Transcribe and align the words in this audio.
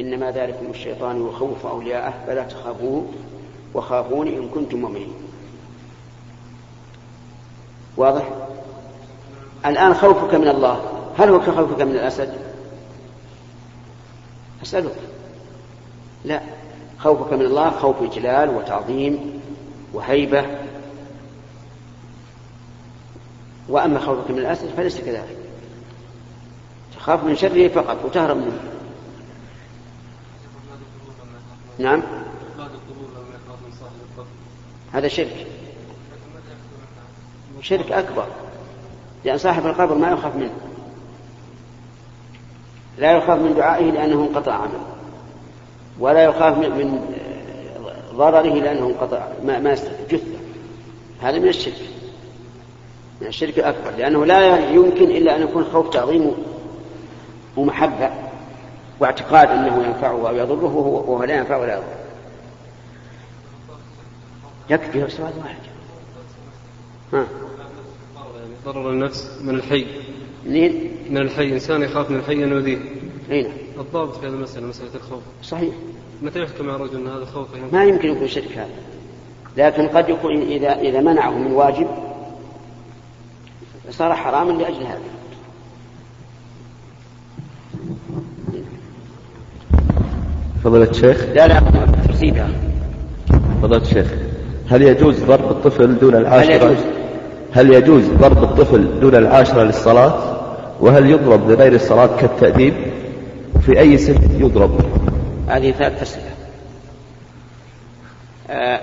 إنما 0.00 0.30
ذلكم 0.30 0.70
الشيطان 0.70 1.28
يخوف 1.28 1.66
أولياءه 1.66 2.14
فلا 2.26 2.44
تخافوه 2.44 3.06
وخافوني 3.74 4.36
إن 4.38 4.48
كنتم 4.48 4.78
مؤمنين. 4.78 5.14
واضح؟ 7.96 8.28
الآن 9.66 9.94
خوفك 9.94 10.34
من 10.34 10.48
الله 10.48 10.84
هل 11.18 11.28
هو 11.28 11.40
كخوفك 11.40 11.80
من 11.80 11.92
الأسد؟ 11.92 12.34
أسألك. 14.62 14.96
لا 16.24 16.40
خوفك 16.98 17.32
من 17.32 17.42
الله 17.42 17.70
خوف 17.70 18.02
إجلال 18.02 18.48
وتعظيم 18.48 19.40
وهيبة. 19.92 20.44
وأما 23.68 23.98
خوفك 23.98 24.30
من 24.30 24.38
الأسد 24.38 24.68
فليس 24.76 25.00
كذلك. 25.00 25.36
تخاف 26.96 27.24
من 27.24 27.36
شره 27.36 27.68
فقط 27.68 28.04
وتهرب 28.04 28.36
منه. 28.36 28.79
نعم؟ 31.80 32.02
هذا 34.92 35.08
شرك. 35.08 35.46
شرك 37.60 37.92
أكبر. 37.92 38.26
لأن 39.24 39.38
صاحب 39.38 39.66
القبر 39.66 39.94
ما 39.94 40.10
يخاف 40.10 40.36
منه. 40.36 40.50
لا 42.98 43.12
يخاف 43.12 43.38
من 43.38 43.54
دعائه 43.54 43.90
لأنه 43.90 44.20
انقطع 44.20 44.52
عنه 44.52 44.80
ولا 45.98 46.24
يخاف 46.24 46.58
من 46.58 47.16
ضرره 48.14 48.54
لأنه 48.54 48.86
انقطع 48.86 49.28
ما, 49.44 49.58
ما 49.58 49.74
جثة. 50.10 50.38
هذا 51.20 51.38
من 51.38 51.48
الشرك. 51.48 51.80
من 53.20 53.26
الشرك 53.26 53.58
الأكبر. 53.58 53.90
لأنه 53.98 54.26
لا 54.26 54.70
يمكن 54.70 55.10
إلا 55.10 55.36
أن 55.36 55.42
يكون 55.42 55.64
خوف 55.64 55.90
تعظيم 55.90 56.32
ومحبة. 57.56 58.10
واعتقاد 59.00 59.48
أنه 59.48 59.84
ينفعه 59.86 60.28
أو 60.28 60.36
يضره 60.36 60.76
وهو 60.76 61.24
لا 61.24 61.36
ينفع 61.36 61.56
ولا 61.56 61.74
يضر 61.74 61.84
يكفي 64.70 65.10
سؤال 65.10 65.32
واحد 65.38 65.56
ها. 67.12 67.26
ضرر 68.64 68.90
النفس 68.90 69.38
من 69.42 69.54
الحي. 69.54 69.86
منين؟ 70.46 70.96
من 71.10 71.18
الحي. 71.18 71.52
إنسان 71.52 71.82
يخاف 71.82 72.10
من 72.10 72.16
الحي 72.16 72.32
أن 72.32 72.52
يؤذيه. 72.52 72.78
أين؟ 73.30 73.52
الضابط 73.78 74.16
في 74.16 74.26
هذه 74.26 74.32
المسألة 74.32 74.66
مسألة 74.66 74.94
الخوف. 74.94 75.22
صحيح. 75.42 75.74
متى 76.22 76.42
يحكم 76.42 76.70
على 76.70 76.82
رجل 76.82 76.96
أن 76.96 77.08
هذا 77.08 77.24
خوف 77.24 77.48
ما 77.72 77.84
يمكن 77.84 78.08
يكون 78.08 78.28
شرك 78.28 78.52
هذا. 78.52 78.74
لكن 79.56 79.88
قد 79.88 80.08
يكون 80.08 80.42
إذا 80.42 80.80
إذا 80.80 81.00
منعه 81.00 81.30
من 81.30 81.52
واجب 81.52 81.88
صار 83.90 84.14
حراما 84.14 84.52
لأجل 84.52 84.82
هذا. 84.82 85.00
فضيلة 90.64 90.90
الشيخ. 90.90 91.24
لا 91.34 91.48
لا 91.48 91.62
ترتيبها 92.06 92.48
فضيلة 93.62 93.82
الشيخ 93.82 94.06
هل 94.70 94.82
يجوز 94.82 95.24
ضرب 95.24 95.50
الطفل 95.50 95.98
دون 95.98 96.14
العاشرة؟ 96.14 96.54
هل 96.54 96.62
يجوز؟ 96.62 96.84
هل 97.52 97.74
يجوز 97.74 98.04
ضرب 98.08 98.42
الطفل 98.42 99.00
دون 99.00 99.14
العاشرة 99.14 99.62
للصلاة؟ 99.62 100.40
وهل 100.80 101.10
يضرب 101.10 101.50
لغير 101.50 101.72
الصلاة 101.72 102.20
كالتأديب؟ 102.20 102.74
وفي 103.56 103.80
أي 103.80 103.98
سن 103.98 104.18
يضرب؟ 104.40 104.80
هذه 105.48 105.70
ثلاث 105.70 106.02
أسئلة. 106.02 106.24
آه، 108.50 108.80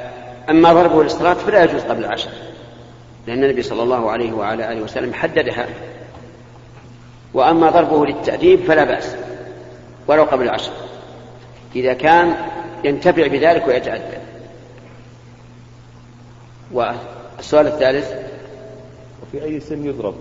أما 0.49 0.73
ضربه 0.73 1.03
للصلاة 1.03 1.33
فلا 1.33 1.63
يجوز 1.63 1.81
قبل 1.81 2.05
العشر 2.05 2.29
لأن 3.27 3.43
النبي 3.43 3.61
صلى 3.61 3.83
الله 3.83 4.11
عليه 4.11 4.33
وعلى 4.33 4.71
آله 4.71 4.81
وسلم 4.81 5.13
حددها. 5.13 5.65
وأما 7.33 7.69
ضربه 7.69 8.05
للتأديب 8.05 8.59
فلا 8.59 8.83
بأس 8.83 9.15
ولو 10.07 10.23
قبل 10.23 10.43
العشر. 10.43 10.71
إذا 11.75 11.93
كان 11.93 12.35
ينتفع 12.83 13.27
بذلك 13.27 13.67
ويتأدب 13.67 14.17
والسؤال 16.71 17.67
الثالث؟ 17.67 18.11
وفي 19.21 19.43
أي 19.43 19.59
سن 19.59 19.85
يضرب؟ 19.85 20.15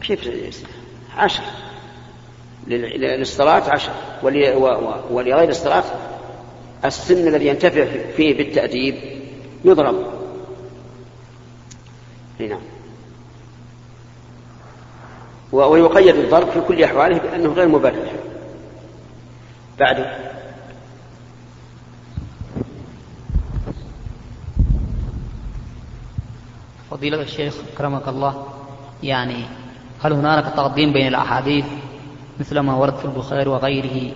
كيف 0.00 0.28
عشر. 1.16 1.42
للصلاة 2.66 3.70
عشر. 3.70 3.92
ولغير 5.10 5.48
الصلاة 5.48 5.84
السن 6.84 7.28
الذي 7.28 7.46
ينتفع 7.46 7.86
فيه 8.16 8.36
بالتأديب 8.36 8.94
يضرب. 9.64 10.06
نعم. 12.38 12.60
ويقيد 15.52 16.16
الضرب 16.16 16.50
في 16.50 16.60
كل 16.60 16.84
أحواله 16.84 17.18
بأنه 17.18 17.52
غير 17.52 17.68
مبرر. 17.68 18.12
بعده؟ 19.78 20.31
فضيلة 27.02 27.22
الشيخ 27.22 27.54
أكرمك 27.74 28.08
الله. 28.08 28.46
يعني 29.02 29.44
هل 30.02 30.12
هنالك 30.12 30.44
تقديم 30.56 30.92
بين 30.92 31.06
الأحاديث 31.06 31.64
مثل 32.40 32.58
ما 32.58 32.74
ورد 32.74 32.96
في 32.96 33.04
البخاري 33.04 33.48
وغيره؟ 33.50 34.14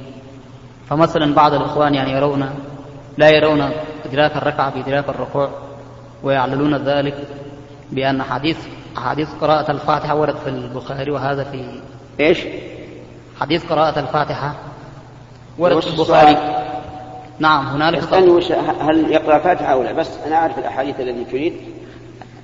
فمثلا 0.91 1.34
بعض 1.34 1.54
الإخوان 1.54 1.94
يعني 1.94 2.12
يرون 2.12 2.50
لا 3.19 3.30
يرون 3.30 3.70
إدراك 4.04 4.36
الركعة 4.36 4.74
بإدراك 4.74 5.08
الركوع 5.08 5.48
ويعللون 6.22 6.76
ذلك 6.76 7.14
بأن 7.92 8.22
حديث 8.22 8.58
حديث 8.97 9.28
قراءة 9.41 9.70
الفاتحة 9.70 10.14
ورد 10.14 10.36
في 10.36 10.48
البخاري 10.50 11.10
وهذا 11.10 11.44
في 11.44 11.80
إيش؟ 12.20 12.38
حديث 13.41 13.66
قراءة 13.66 14.00
الفاتحة 14.00 14.54
ورد 15.58 15.80
في 15.80 15.91
البخاري. 15.91 16.36
نعم 17.38 17.66
هنالك 17.66 18.14
هل 18.80 19.12
يقرأ 19.12 19.36
الفاتحة 19.36 19.72
أو 19.72 19.82
لا؟ 19.82 19.92
بس 19.92 20.10
أنا 20.26 20.36
أعرف 20.36 20.58
الأحاديث 20.58 21.00
التي 21.00 21.24
تريد. 21.24 21.76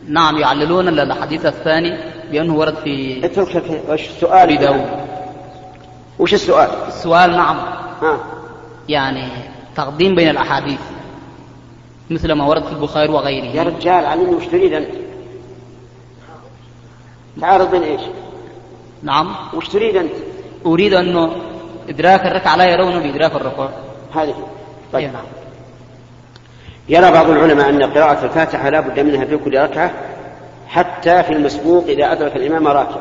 نعم 0.09 0.39
يعللون 0.39 0.89
الحديث 0.89 1.47
الثاني 1.47 1.97
بأنه 2.31 2.55
ورد 2.55 2.75
في 2.75 3.25
اترك 3.25 3.83
وش 3.89 4.09
السؤال؟ 4.09 4.33
أبي 4.33 4.57
داود. 4.57 4.87
وش 6.19 6.35
السؤال؟ 6.35 6.71
السؤال 6.89 7.31
نعم. 7.31 7.57
ها. 8.03 8.19
يعني 8.89 9.29
تقديم 9.77 10.15
بين 10.15 10.29
الأحاديث 10.29 10.81
مثل 12.11 12.33
ما 12.33 12.47
ورد 12.47 12.65
في 12.65 12.73
البخاري 12.73 13.13
وغيره. 13.13 13.45
يا 13.45 13.63
رجال 13.63 14.05
علمني 14.05 14.35
وش 14.35 14.47
تريد 14.47 14.73
أنت؟ 14.73 14.89
تعارض 17.41 17.71
بين 17.71 17.83
إيش؟ 17.83 18.01
نعم. 19.03 19.34
وش 19.55 19.69
تريد 19.69 19.97
أنت؟ 19.97 20.13
أريد 20.67 20.95
أنه 20.95 21.33
إدراك 21.89 22.27
الركعة 22.27 22.57
لا 22.57 22.65
يرونه 22.65 22.99
بإدراك 22.99 23.34
الركوع. 23.34 23.69
هذه. 24.15 24.34
طيب. 24.93 25.13
نعم 25.13 25.41
يرى 26.88 27.10
بعض 27.10 27.31
العلماء 27.31 27.69
أن 27.69 27.82
قراءة 27.82 28.25
الفاتحة 28.25 28.70
لا 28.70 28.81
بد 28.81 29.00
منها 29.00 29.25
في 29.25 29.37
كل 29.37 29.59
ركعة 29.59 29.91
حتى 30.69 31.22
في 31.22 31.32
المسبوق 31.32 31.84
إذا 31.84 32.12
أدرك 32.12 32.37
الإمام 32.37 32.69
راكع. 32.69 33.00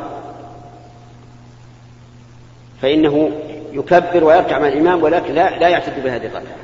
فإنه 2.82 3.32
يكبر 3.74 4.24
ويركع 4.24 4.60
مع 4.60 4.68
الإمام 4.68 5.04
ولكن 5.04 5.34
لا, 5.34 5.60
لا 5.60 5.68
يعتد 5.70 6.04
بهذه 6.04 6.26
الركعة. 6.26 6.56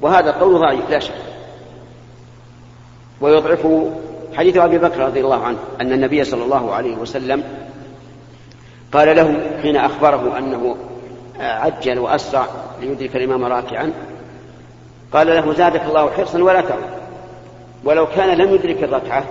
وهذا 0.00 0.30
قول 0.30 0.60
ضعيف 0.60 0.90
لا 0.90 0.98
شك. 0.98 1.14
ويضعفه 3.20 3.90
حديث 4.34 4.56
أبي 4.56 4.78
بكر 4.78 5.00
رضي 5.00 5.20
الله 5.20 5.44
عنه 5.44 5.58
أن 5.80 5.92
النبي 5.92 6.24
صلى 6.24 6.44
الله 6.44 6.74
عليه 6.74 6.96
وسلم 6.96 7.42
قال 8.92 9.16
له 9.16 9.40
حين 9.62 9.76
أخبره 9.76 10.38
أنه 10.38 10.76
عجل 11.40 11.98
وأسرع 11.98 12.46
ليدرك 12.80 13.16
الإمام 13.16 13.44
راكعا 13.44 13.92
قال 15.12 15.26
له 15.26 15.54
زادك 15.54 15.82
الله 15.82 16.10
حرصا 16.10 16.42
ولا 16.42 16.60
تعد 16.60 16.96
ولو 17.84 18.06
كان 18.06 18.38
لم 18.38 18.54
يدرك 18.54 18.82
الركعة 18.82 19.24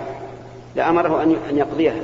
لأمره 0.76 1.22
أن 1.22 1.58
يقضيها. 1.58 2.00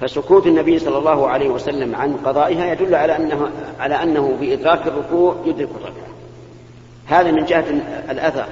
فسكوت 0.00 0.46
النبي 0.46 0.78
صلى 0.78 0.98
الله 0.98 1.28
عليه 1.28 1.48
وسلم 1.48 1.94
عن 1.94 2.16
قضائها 2.16 2.72
يدل 2.72 2.94
على 2.94 3.16
أنه 3.16 3.50
على 3.80 4.02
أنه 4.02 4.36
بإدراك 4.40 4.86
الركوع 4.86 5.36
يدرك 5.44 5.68
الركعة. 5.70 6.08
هذا 7.06 7.30
من 7.30 7.44
جهة 7.44 7.64
الأثر 8.10 8.46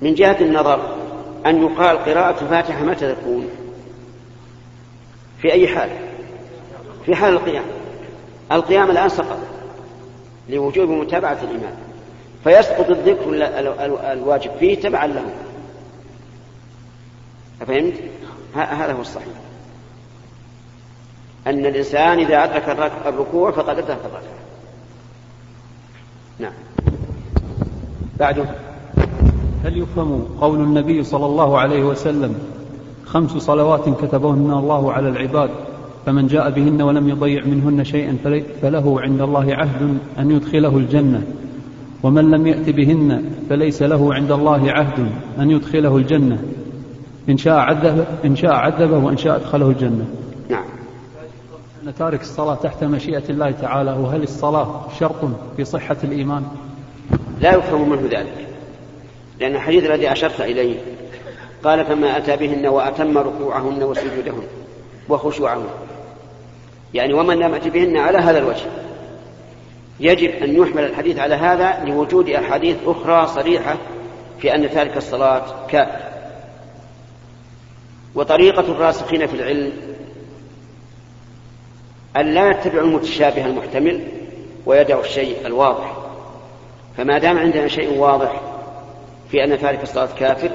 من 0.00 0.14
جهة 0.14 0.36
النظر 0.40 0.96
أن 1.46 1.62
يقال 1.62 1.98
قراءة 1.98 2.42
الفاتحة 2.42 2.84
متى 2.84 3.14
تكون؟ 3.14 3.48
في 5.42 5.52
أي 5.52 5.68
حال؟ 5.68 5.90
في 7.06 7.14
حال 7.14 7.32
القيام. 7.32 7.64
القيام 8.52 8.90
الآن 8.90 9.08
سقط. 9.08 9.33
لوجوب 10.48 10.90
متابعة 10.90 11.38
الإمام. 11.42 11.74
فيسقط 12.44 12.90
الذكر 12.90 13.30
الواجب 14.12 14.50
فيه 14.60 14.80
تبعا 14.80 15.06
له. 15.06 15.24
أفهمت؟ 17.62 17.94
هذا 18.54 18.92
هو 18.92 19.00
الصحيح. 19.00 19.34
أن 21.46 21.66
الإنسان 21.66 22.18
إذا 22.18 22.44
أدرك 22.44 22.68
الركوع 23.06 23.50
فقد 23.50 23.78
أدرك 23.78 23.98
الركعة. 24.04 24.44
نعم. 26.38 26.52
بعده 28.18 28.44
هل 29.64 29.78
يفهم 29.78 30.28
قول 30.40 30.60
النبي 30.60 31.04
صلى 31.04 31.26
الله 31.26 31.58
عليه 31.58 31.84
وسلم 31.84 32.38
خمس 33.06 33.30
صلوات 33.30 33.88
كتبهن 33.88 34.50
الله 34.50 34.92
على 34.92 35.08
العباد؟ 35.08 35.50
فمن 36.06 36.26
جاء 36.26 36.50
بهن 36.50 36.82
ولم 36.82 37.08
يضيع 37.08 37.44
منهن 37.44 37.84
شيئا 37.84 38.18
فله 38.62 39.00
عند 39.00 39.20
الله 39.20 39.54
عهد 39.54 39.98
أن 40.18 40.30
يدخله 40.30 40.76
الجنة. 40.76 41.22
ومن 42.02 42.30
لم 42.30 42.46
يأت 42.46 42.70
بهن 42.70 43.24
فليس 43.48 43.82
له 43.82 44.14
عند 44.14 44.32
الله 44.32 44.72
عهد 44.72 45.06
أن 45.38 45.50
يدخله 45.50 45.96
الجنة. 45.96 46.38
إن 47.28 47.36
شاء 47.36 47.58
عذب 47.58 48.04
إن 48.24 48.36
شاء 48.36 48.52
عذبه 48.52 48.98
وإن 48.98 49.16
شاء 49.16 49.36
أدخله 49.36 49.68
الجنة. 49.68 50.06
نعم. 50.50 50.64
أن 51.86 51.94
تارك 51.94 52.20
الصلاة 52.20 52.54
تحت 52.54 52.84
مشيئة 52.84 53.22
الله 53.30 53.50
تعالى 53.50 53.90
وهل 53.90 54.22
الصلاة 54.22 54.80
شرط 54.98 55.24
في 55.56 55.64
صحة 55.64 55.96
الإيمان؟ 56.04 56.42
لا 57.40 57.54
يفهم 57.54 57.88
منه 57.88 58.02
ذلك 58.02 58.46
لأن 59.40 59.54
الحديث 59.54 59.84
الذي 59.84 60.12
أشرت 60.12 60.40
إليه 60.40 60.76
قال 61.64 61.84
فما 61.84 62.18
أتى 62.18 62.36
بهن 62.36 62.66
وأتم 62.66 63.18
ركوعهن 63.18 63.82
وسجودهن 63.82 64.42
وخشوعهن. 65.08 65.64
يعني 66.94 67.14
ومن 67.14 67.38
لم 67.38 67.54
يأت 67.54 67.68
بهن 67.68 67.96
على 67.96 68.18
هذا 68.18 68.38
الوجه. 68.38 68.66
يجب 70.00 70.30
أن 70.30 70.56
يحمل 70.56 70.84
الحديث 70.84 71.18
على 71.18 71.34
هذا 71.34 71.84
لوجود 71.84 72.28
أحاديث 72.28 72.76
أخرى 72.86 73.26
صريحة 73.26 73.76
في 74.38 74.54
أن 74.54 74.70
تارك 74.70 74.96
الصلاة 74.96 75.66
كافر 75.68 76.04
وطريقة 78.14 78.60
الراسخين 78.60 79.26
في 79.26 79.34
العلم 79.34 79.72
أن 82.16 82.34
لا 82.34 82.50
يتبعوا 82.50 82.86
المتشابه 82.86 83.46
المحتمل 83.46 84.00
ويدعوا 84.66 85.02
الشيء 85.02 85.46
الواضح. 85.46 85.96
فما 86.96 87.18
دام 87.18 87.38
عندنا 87.38 87.68
شيء 87.68 87.98
واضح 87.98 88.40
في 89.30 89.44
أن 89.44 89.58
تارك 89.58 89.82
الصلاة 89.82 90.08
كافر 90.18 90.50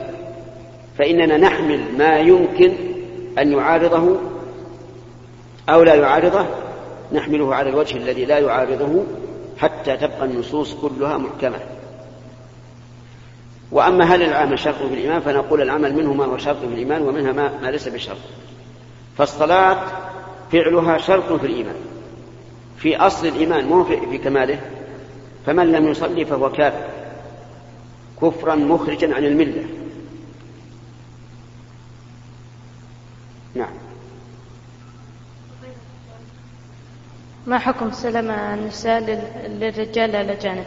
فإننا 0.97 1.37
نحمل 1.37 1.81
ما 1.97 2.19
يمكن 2.19 2.73
أن 3.39 3.51
يعارضه 3.51 4.28
أو 5.69 5.83
لا 5.83 5.95
يعارضه 5.95 6.45
نحمله 7.11 7.55
على 7.55 7.69
الوجه 7.69 7.97
الذي 7.97 8.25
لا 8.25 8.39
يعارضه 8.39 9.03
حتى 9.57 9.97
تبقى 9.97 10.25
النصوص 10.25 10.73
كلها 10.73 11.17
محكمة. 11.17 11.59
وأما 13.71 14.05
هل 14.05 14.21
العمل 14.21 14.59
شرط 14.59 14.75
في 14.75 14.93
الإيمان 14.93 15.19
فنقول 15.19 15.61
العمل 15.61 15.95
منه 15.95 16.13
ما 16.13 16.25
هو 16.25 16.37
شرط 16.37 16.57
في 16.57 16.65
الإيمان 16.65 17.01
ومنها 17.01 17.31
ما, 17.31 17.71
ليس 17.71 17.87
بشرط. 17.87 18.17
فالصلاة 19.17 19.77
فعلها 20.51 20.97
شرط 20.97 21.33
في 21.33 21.47
الإيمان. 21.47 21.75
في 22.77 22.97
أصل 22.97 23.27
الإيمان 23.27 23.65
مو 23.65 23.83
في, 23.83 24.17
كماله. 24.17 24.59
فمن 25.45 25.71
لم 25.71 25.87
يصلي 25.87 26.25
فهو 26.25 26.51
كافر 26.51 26.89
كفرا 28.21 28.55
مخرجا 28.55 29.15
عن 29.15 29.25
الملة 29.25 29.63
نعم 33.55 33.73
ما 37.49 37.59
حكم 37.59 37.91
سلم 37.91 38.31
النساء 38.31 38.99
لل- 39.01 39.59
للرجال 39.59 40.15
الأجانب 40.15 40.65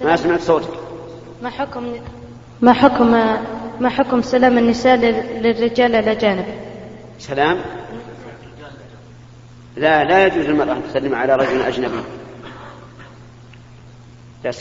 ما 0.00 0.16
سمعت 0.16 0.40
صوتك. 0.40 0.68
ما 1.42 1.50
حكم 1.50 1.96
ما 2.60 2.72
حكم 2.72 3.10
ما 3.80 3.88
حكم 3.88 4.22
سلام 4.22 4.58
النساء 4.58 4.96
لل- 4.96 5.42
للرجال 5.42 5.94
الأجانب 5.94 6.44
سلام؟ 7.18 7.58
لا 9.76 10.04
لا 10.04 10.26
يجوز 10.26 10.46
للمرأة 10.46 10.72
أن 10.72 10.82
تسلم 10.90 11.14
على 11.14 11.36
رجل 11.36 11.62
أجنبي. 11.62 12.02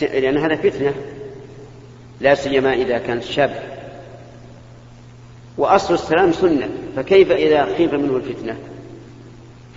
لأن 0.01 0.37
هذا 0.37 0.55
فتنة. 0.55 0.93
لا 2.21 2.35
سيما 2.35 2.73
إذا 2.73 2.97
كانت 2.97 3.23
شاب. 3.23 3.76
وأصل 5.57 5.93
السلام 5.93 6.31
سنة 6.31 6.69
فكيف 6.95 7.31
إذا 7.31 7.65
خيف 7.77 7.93
منه 7.93 8.15
الفتنة؟ 8.15 8.57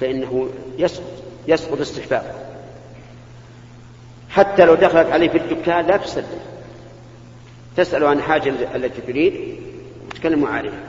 فإنه 0.00 0.48
يسقط 0.78 1.04
يسقط 1.48 1.80
استحباب. 1.80 2.22
حتى 4.30 4.64
لو 4.64 4.74
دخلت 4.74 5.10
عليه 5.10 5.28
في 5.28 5.38
الدكان 5.38 5.86
لا 5.86 5.96
تسلم. 5.96 6.24
تسأل 7.76 8.04
عن 8.04 8.20
حاجة 8.20 8.54
التي 8.74 9.00
تريد 9.00 9.34
وتكلم 10.10 10.44
عليها 10.44 10.80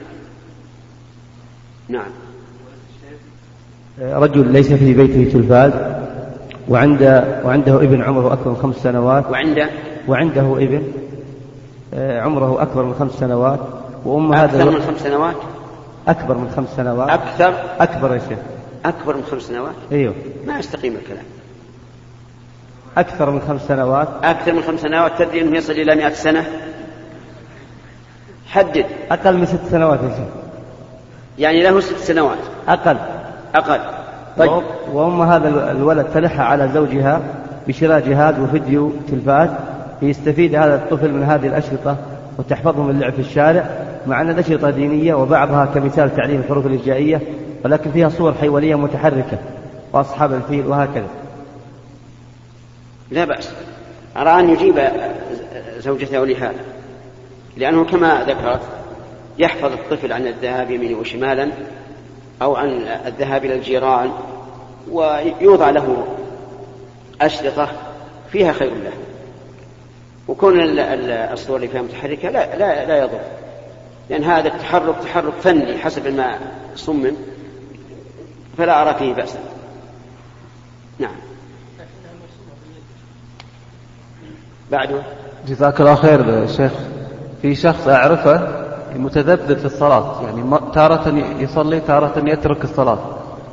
نعم. 1.88 2.10
رجل 4.00 4.52
ليس 4.52 4.72
في 4.72 4.94
بيته 4.94 5.32
تلفاز 5.32 5.72
وعنده 6.68 7.42
وعنده 7.44 7.76
ابن 7.76 8.02
عمره 8.02 8.32
أكثر 8.32 8.50
من 8.50 8.56
خمس 8.56 8.76
سنوات. 8.76 9.30
وعنده 9.30 9.70
وعنده 10.08 10.56
ابن 10.56 10.82
آه، 11.94 12.20
عمره 12.20 12.62
أكبر 12.62 12.82
من 12.82 12.94
خمس 12.94 13.12
سنوات. 13.12 13.60
وأم 14.04 14.34
هذا 14.34 14.56
أكثر 14.62 14.70
من 14.70 14.82
خمس 14.82 15.00
سنوات؟ 15.00 15.34
أكبر 16.08 16.38
من 16.38 16.50
خمس 16.56 16.68
سنوات. 16.76 17.10
أكثر؟ 17.10 17.54
أكبر 17.80 18.14
يا 18.14 18.20
شيخ. 18.28 18.38
أكبر 18.84 19.16
من 19.16 19.22
خمس 19.30 19.42
سنوات؟ 19.42 19.74
أيوه. 19.92 20.14
ما 20.46 20.58
يستقيم 20.58 20.94
الكلام. 20.96 21.24
أكثر 22.98 23.30
من 23.30 23.40
خمس 23.48 23.60
سنوات. 23.68 24.08
أكثر 24.22 24.52
من 24.52 24.62
خمس 24.62 24.80
سنوات؟ 24.80 25.22
تدري 25.22 25.40
أنه 25.42 25.56
يصل 25.56 25.72
إلى 25.72 25.94
مئة 25.94 26.10
سنة؟ 26.10 26.44
حدد. 28.48 28.86
أقل 29.10 29.36
من 29.36 29.46
ست 29.46 29.60
سنوات 29.70 30.00
يا 30.02 30.08
شيخ. 30.08 30.26
يعني 31.38 31.62
له 31.62 31.80
ست 31.80 31.96
سنوات. 31.96 32.38
أقل. 32.68 32.96
أقل. 33.54 33.80
طيب. 34.38 34.50
وأم- 34.92 35.20
هذا 35.20 35.48
ال- 35.48 35.76
الولد 35.76 36.06
تلح 36.14 36.40
على 36.40 36.68
زوجها 36.68 37.20
بشراء 37.68 38.00
جهاز 38.00 38.38
وفيديو 38.40 38.92
تلفاز 39.08 39.48
ليستفيد 40.02 40.54
هذا 40.54 40.74
الطفل 40.74 41.10
من 41.10 41.22
هذه 41.22 41.46
الأشرطة 41.46 41.96
وتحفظه 42.38 42.82
من 42.82 42.90
اللعب 42.90 43.12
في 43.12 43.18
الشارع. 43.20 43.70
مع 44.06 44.20
أن 44.20 44.30
الأشرطة 44.30 44.70
دينية 44.70 45.14
وبعضها 45.14 45.64
كمثال 45.64 46.16
تعليم 46.16 46.40
الحروف 46.40 46.66
الهجائية 46.66 47.20
ولكن 47.64 47.90
فيها 47.92 48.08
صور 48.08 48.34
حيوانية 48.34 48.74
متحركة 48.74 49.38
وأصحاب 49.92 50.32
الفيل 50.32 50.66
وهكذا. 50.66 51.06
لا 53.10 53.24
بأس. 53.24 53.52
أرى 54.16 54.40
أن 54.40 54.50
يجيب 54.50 54.80
زوجته 55.78 56.26
لهذا 56.26 56.54
لأنه 57.56 57.84
كما 57.84 58.24
ذكرت 58.28 58.60
يحفظ 59.38 59.72
الطفل 59.72 60.12
عن 60.12 60.26
الذهاب 60.26 60.70
يمينا 60.70 60.98
وشمالا 60.98 61.48
أو 62.42 62.56
عن 62.56 62.68
الذهاب 63.06 63.44
إلى 63.44 63.54
الجيران 63.54 64.10
ويوضع 64.90 65.70
له 65.70 66.06
أشرطة 67.20 67.68
فيها 68.32 68.52
خير 68.52 68.70
له. 68.70 68.92
وكون 70.28 70.60
ال- 70.60 70.78
ال- 70.78 71.10
الصور 71.10 71.56
اللي 71.56 71.68
فيها 71.68 71.82
متحركة 71.82 72.28
لا 72.30 72.56
لا 72.56 72.86
لا 72.86 72.98
يضر. 72.98 73.20
لأن 74.10 74.24
هذا 74.24 74.48
التحرك 74.48 74.94
تحرك 75.02 75.32
فني 75.42 75.78
حسب 75.78 76.06
ما 76.06 76.38
صمم 76.74 77.12
فلا 78.58 78.82
أرى 78.82 78.94
فيه 78.94 79.14
بأسا. 79.14 79.38
نعم. 80.98 81.14
بعده. 84.70 85.02
جزاك 85.46 85.80
الله 85.80 85.94
خير 85.94 86.46
شيخ. 86.46 86.72
في 87.42 87.54
شخص 87.54 87.88
أعرفه 87.88 88.62
متذبذب 88.96 89.58
في 89.58 89.64
الصلاة 89.64 90.22
يعني 90.22 90.60
تارة 90.74 91.08
يصلي 91.38 91.80
تارة 91.80 92.22
يترك 92.26 92.64
الصلاة. 92.64 92.98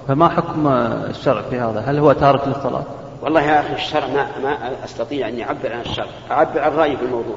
فما 0.08 0.29
حكم 0.29 0.68
الشرع 0.68 1.41
في 1.41 1.60
هذا؟ 1.60 1.79
هل 1.79 2.00
هو 2.00 2.12
تارك 2.12 2.48
للصلاة؟ 2.48 2.84
والله 3.22 3.41
يا 3.41 3.60
أخي 3.60 3.74
الشرع 3.74 4.08
ما, 4.08 4.27
ما 4.44 4.86
أستطيع 4.86 5.29
أن 5.29 5.41
أعبر 5.41 5.74
عن 5.74 5.82
الشرع 5.82 6.08
أعبر 6.32 6.60
عن 6.60 6.72
رأيي 6.72 6.98
في 6.98 7.03
الموضوع. 7.03 7.36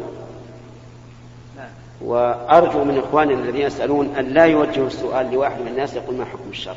وأرجو 2.00 2.84
من 2.84 2.98
إخواننا 2.98 3.34
الذين 3.34 3.66
يسألون 3.66 4.14
أن 4.18 4.24
لا 4.24 4.44
يوجهوا 4.44 4.86
السؤال 4.86 5.32
لواحد 5.32 5.60
من 5.60 5.68
الناس 5.68 5.94
يقول 5.96 6.16
ما 6.16 6.24
حكم 6.24 6.50
الشرع. 6.50 6.76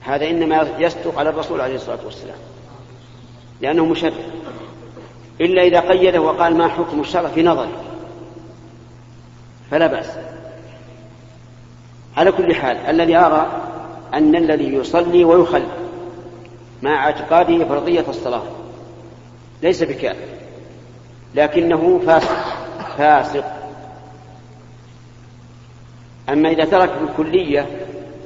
هذا 0.00 0.30
إنما 0.30 0.68
يصدق 0.78 1.18
على 1.18 1.30
الرسول 1.30 1.60
عليه 1.60 1.74
الصلاة 1.74 1.98
والسلام 2.04 2.38
لأنه 3.60 3.84
مشرع. 3.84 4.12
إلا 5.40 5.62
إذا 5.62 5.80
قيده 5.80 6.20
وقال 6.20 6.56
ما 6.56 6.68
حكم 6.68 7.00
الشرع 7.00 7.28
في 7.28 7.42
نظري 7.42 7.72
فلا 9.70 9.86
بأس. 9.86 10.10
على 12.16 12.32
كل 12.32 12.54
حال 12.54 12.76
الذي 12.76 13.16
أرى 13.16 13.46
أن 14.14 14.36
الذي 14.36 14.74
يصلي 14.74 15.24
ويخلي 15.24 15.68
مع 16.82 17.04
اعتقاده 17.04 17.64
فرضية 17.64 18.04
الصلاة 18.08 18.42
ليس 19.62 19.82
بكافر 19.82 20.28
لكنه 21.34 22.00
فاسق. 22.06 22.69
فاسق. 22.98 23.44
أما 26.28 26.48
إذا 26.48 26.64
ترك 26.64 26.90
بالكلية 27.00 27.66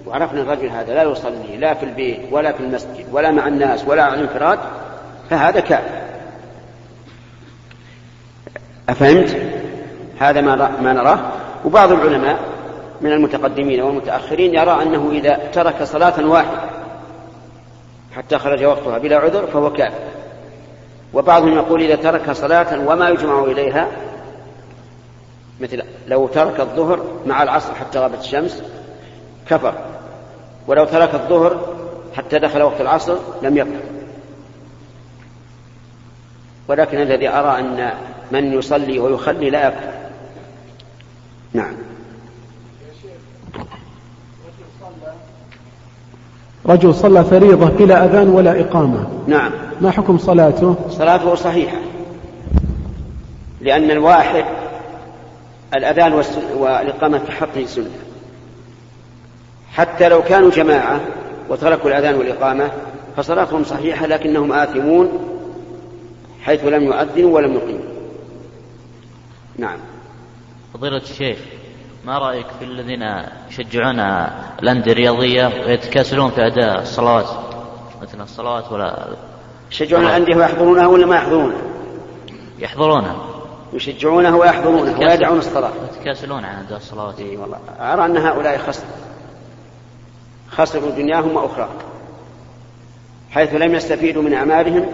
وعرفنا 0.06 0.40
الرجل 0.40 0.68
هذا 0.68 0.94
لا 0.94 1.02
يصلي 1.02 1.56
لا 1.56 1.74
في 1.74 1.82
البيت 1.82 2.20
ولا 2.30 2.52
في 2.52 2.60
المسجد 2.60 3.06
ولا 3.12 3.30
مع 3.30 3.48
الناس 3.48 3.84
ولا 3.88 4.02
على 4.02 4.14
الانفراد 4.14 4.58
فهذا 5.30 5.60
كافر. 5.60 6.04
أفهمت؟ 8.88 9.36
هذا 10.18 10.40
ما 10.40 10.56
ما 10.82 10.92
نراه. 10.92 11.18
وبعض 11.64 11.92
العلماء 11.92 12.38
من 13.00 13.12
المتقدمين 13.12 13.80
والمتأخرين 13.80 14.54
يرى 14.54 14.82
أنه 14.82 15.10
إذا 15.12 15.40
ترك 15.52 15.82
صلاة 15.82 16.26
واحدة 16.26 16.60
حتى 18.16 18.38
خرج 18.38 18.64
وقتها 18.64 18.98
بلا 18.98 19.16
عذر 19.16 19.46
فهو 19.46 19.72
كافر. 19.72 19.98
وبعضهم 21.14 21.54
يقول 21.54 21.82
إذا 21.82 21.94
ترك 21.94 22.32
صلاة 22.32 22.88
وما 22.88 23.08
يجمع 23.08 23.44
إليها 23.44 23.88
مثل 25.64 25.82
لو 26.08 26.26
ترك 26.26 26.60
الظهر 26.60 27.00
مع 27.26 27.42
العصر 27.42 27.74
حتى 27.74 27.98
غابت 27.98 28.20
الشمس 28.20 28.62
كفر. 29.48 29.74
ولو 30.66 30.84
ترك 30.84 31.14
الظهر 31.14 31.74
حتى 32.16 32.38
دخل 32.38 32.62
وقت 32.62 32.80
العصر 32.80 33.16
لم 33.42 33.56
يكفر. 33.56 33.80
ولكن 36.68 37.00
الذي 37.00 37.28
أرى 37.28 37.58
أن 37.60 37.90
من 38.32 38.52
يصلي 38.52 38.98
ويخلي 38.98 39.50
لا 39.50 39.68
يكفر. 39.68 39.92
نعم. 41.52 41.74
رجل 46.66 46.94
صلى 46.94 47.24
فريضة 47.24 47.68
بلا 47.68 48.04
أذان 48.04 48.28
ولا 48.28 48.60
إقامة. 48.60 49.06
نعم. 49.26 49.52
ما 49.80 49.90
حكم 49.90 50.18
صلاته؟ 50.18 50.76
صلاته 50.90 51.34
صحيحة. 51.34 51.78
لأن 53.60 53.90
الواحد 53.90 54.44
الأذان 55.74 56.12
والإقامة 56.56 57.18
في 57.18 57.32
حقه 57.32 57.64
سنة 57.64 57.90
حتى 59.72 60.08
لو 60.08 60.22
كانوا 60.22 60.50
جماعة 60.50 61.00
وتركوا 61.48 61.90
الأذان 61.90 62.14
والإقامة 62.14 62.70
فصلاتهم 63.16 63.64
صحيحة 63.64 64.06
لكنهم 64.06 64.52
آثمون 64.52 65.08
حيث 66.42 66.64
لم 66.64 66.82
يؤذنوا 66.82 67.34
ولم 67.34 67.54
يقيموا. 67.54 67.94
نعم. 69.58 69.78
فضيلة 70.74 70.96
الشيخ 70.96 71.38
ما 72.04 72.18
رأيك 72.18 72.46
في 72.58 72.64
الذين 72.64 73.02
يشجعون 73.50 74.00
الأندية 74.62 74.92
الرياضية 74.92 75.46
ويتكاسلون 75.66 76.30
في 76.30 76.46
أداء 76.46 76.82
الصلوات؟ 76.82 77.26
مثل 78.02 78.20
الصلوات 78.20 78.72
ولا 78.72 79.08
يشجعون 79.70 80.06
الأندية 80.06 80.36
ويحضرونها 80.36 80.86
ولا 80.86 81.06
ما 81.06 81.16
يحضرونها؟ 81.16 81.62
يحضرونها. 82.58 83.33
يشجعونه 83.74 84.36
ويحضرونه 84.36 84.98
ويدعون 84.98 85.38
الصلاة. 85.38 85.70
يتكاسلون 85.92 86.44
عن 86.44 86.64
أداء 86.64 86.78
الصلوات 86.78 87.20
إي 87.20 87.36
والله. 87.36 87.58
أرى 87.80 88.04
أن 88.04 88.16
هؤلاء 88.16 88.58
خسروا 88.58 88.90
خسروا 90.48 90.90
دنياهم 90.90 91.36
وأخراهم 91.36 91.78
حيث 93.30 93.54
لم 93.54 93.74
يستفيدوا 93.74 94.22
من 94.22 94.34
أعمالهم 94.34 94.86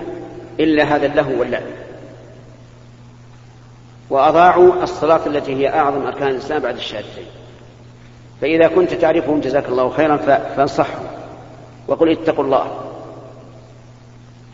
إلا 0.61 0.85
هذا 0.85 1.07
اللهو 1.07 1.41
واللعب. 1.41 1.63
وأضاعوا 4.11 4.83
الصلاة 4.83 5.27
التي 5.27 5.57
هي 5.57 5.69
أعظم 5.69 6.07
أركان 6.07 6.29
الإسلام 6.29 6.63
بعد 6.63 6.77
الشهادتين. 6.77 7.27
فإذا 8.41 8.69
كنت 8.69 8.95
تعرفهم 8.95 9.41
جزاك 9.41 9.69
الله 9.69 9.91
خيرا 9.91 10.17
فانصحهم. 10.57 11.07
وقل 11.89 12.11
اتقوا 12.11 12.45
الله. 12.45 12.81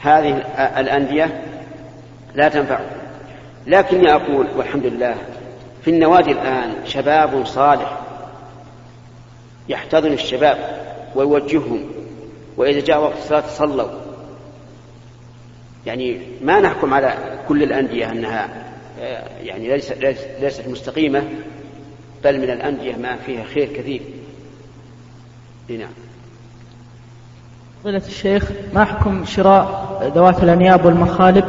هذه 0.00 0.36
الأندية 0.80 1.42
لا 2.34 2.48
تنفعكم 2.48 3.05
لكني 3.66 4.12
أقول 4.12 4.46
والحمد 4.56 4.86
لله 4.86 5.14
في 5.82 5.90
النوادي 5.90 6.32
الآن 6.32 6.74
شباب 6.84 7.46
صالح 7.46 8.00
يحتضن 9.68 10.12
الشباب 10.12 10.58
ويوجههم 11.14 11.80
وإذا 12.56 12.80
جاء 12.80 13.00
وقت 13.00 13.16
الصلاة 13.16 13.46
صلوا 13.48 13.88
يعني 15.86 16.20
ما 16.42 16.60
نحكم 16.60 16.94
على 16.94 17.14
كل 17.48 17.62
الأندية 17.62 18.12
أنها 18.12 18.48
يعني 19.42 19.68
ليست 19.68 19.98
ليست 20.40 20.68
مستقيمة 20.68 21.22
بل 22.24 22.38
من 22.38 22.50
الأندية 22.50 22.96
ما 22.96 23.16
فيها 23.16 23.44
خير 23.44 23.68
كثير. 23.72 24.00
نعم. 25.68 25.88
فضيلة 27.84 28.06
الشيخ 28.06 28.50
ما 28.74 28.84
حكم 28.84 29.24
شراء 29.24 30.12
ذوات 30.14 30.42
الأنياب 30.42 30.84
والمخالب 30.84 31.44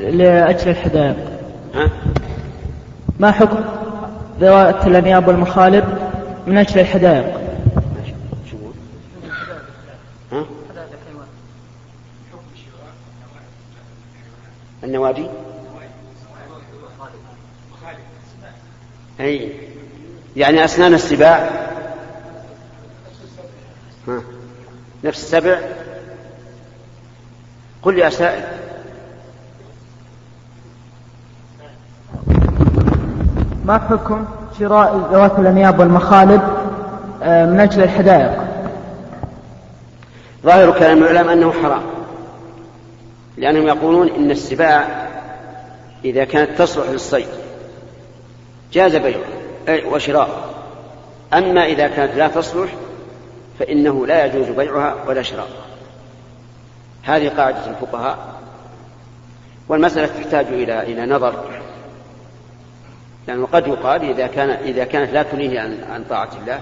لأجل 0.00 0.70
الحدائق؟ 0.70 1.39
ها؟ 1.74 1.90
ما 3.18 3.30
حكم 3.30 3.64
ذوات 4.40 4.86
الأنياب 4.86 5.28
والمخالب 5.28 5.98
من 6.46 6.58
أجل 6.58 6.80
الحدائق؟ 6.80 7.40
ها؟ 10.32 10.44
النوادي 14.84 15.26
أي 19.20 19.52
يعني 20.36 20.64
أسنان 20.64 20.94
السباع 20.94 21.50
ها. 24.08 24.22
نفس 25.04 25.22
السبع 25.24 25.58
قل 27.82 27.98
يا 27.98 28.10
سائل 28.10 28.44
ما 33.70 33.78
حكم 33.78 34.24
شراء 34.58 35.08
ذوات 35.12 35.38
الأنياب 35.38 35.80
والمخالب 35.80 36.42
آه، 37.22 37.46
من 37.46 37.60
أجل 37.60 37.82
الحدائق؟ 37.82 38.42
ظاهر 40.42 40.78
كلام 40.78 41.02
العلماء 41.02 41.32
أنه 41.32 41.52
حرام 41.52 41.82
لأنهم 43.36 43.66
يقولون 43.66 44.08
إن 44.08 44.30
السباع 44.30 45.08
إذا 46.04 46.24
كانت 46.24 46.58
تصلح 46.58 46.90
للصيد 46.90 47.26
جاز 48.72 48.96
بيعها 48.96 49.86
وشراء 49.86 50.28
أما 51.32 51.64
إذا 51.64 51.88
كانت 51.88 52.14
لا 52.16 52.28
تصلح 52.28 52.70
فإنه 53.58 54.06
لا 54.06 54.24
يجوز 54.24 54.48
بيعها 54.48 54.94
ولا 55.06 55.22
شراؤها 55.22 55.66
هذه 57.02 57.28
قاعدة 57.28 57.66
الفقهاء 57.66 58.18
والمسألة 59.68 60.06
تحتاج 60.06 60.46
إلى 60.46 60.82
إلى 60.82 61.06
نظر. 61.06 61.59
لأنه 63.30 63.48
قد 63.52 63.66
يقال 63.66 64.10
إذا 64.10 64.26
كان 64.26 64.50
إذا 64.50 64.84
كانت 64.84 65.12
لا 65.12 65.22
تنهي 65.22 65.58
عن 65.58 65.78
عن 65.90 66.04
طاعة 66.10 66.28
الله 66.42 66.60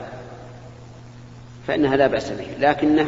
فإنها 1.66 1.96
لا 1.96 2.06
بأس 2.06 2.30
به. 2.30 2.46
لكنه 2.58 3.06